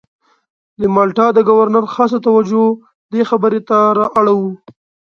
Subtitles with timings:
[0.79, 2.65] د مالټا د ګورنر خاصه توجه
[3.11, 4.51] دې خبرې ته را اړوو.